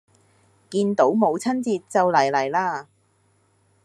[0.71, 2.87] 見到母親節就嚟嚟啦